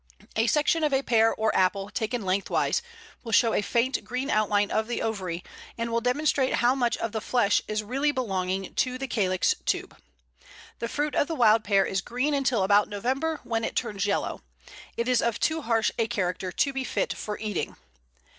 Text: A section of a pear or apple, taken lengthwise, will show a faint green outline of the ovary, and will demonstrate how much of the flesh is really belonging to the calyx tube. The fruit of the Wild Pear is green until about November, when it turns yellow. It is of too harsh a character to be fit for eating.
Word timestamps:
A 0.35 0.47
section 0.47 0.83
of 0.83 0.93
a 0.93 1.03
pear 1.03 1.31
or 1.35 1.55
apple, 1.55 1.91
taken 1.91 2.23
lengthwise, 2.25 2.81
will 3.23 3.31
show 3.31 3.53
a 3.53 3.61
faint 3.61 4.03
green 4.03 4.31
outline 4.31 4.71
of 4.71 4.87
the 4.87 4.99
ovary, 4.99 5.43
and 5.77 5.91
will 5.91 6.01
demonstrate 6.01 6.53
how 6.55 6.73
much 6.73 6.97
of 6.97 7.11
the 7.11 7.21
flesh 7.21 7.61
is 7.67 7.83
really 7.83 8.11
belonging 8.11 8.73
to 8.73 8.97
the 8.97 9.07
calyx 9.07 9.53
tube. 9.67 9.95
The 10.79 10.87
fruit 10.89 11.13
of 11.13 11.27
the 11.27 11.35
Wild 11.35 11.63
Pear 11.63 11.85
is 11.85 12.01
green 12.01 12.33
until 12.33 12.63
about 12.63 12.89
November, 12.89 13.41
when 13.43 13.63
it 13.63 13.75
turns 13.75 14.07
yellow. 14.07 14.41
It 14.97 15.07
is 15.07 15.21
of 15.21 15.39
too 15.39 15.61
harsh 15.61 15.91
a 15.99 16.07
character 16.07 16.51
to 16.51 16.73
be 16.73 16.83
fit 16.83 17.13
for 17.13 17.37
eating. 17.37 17.75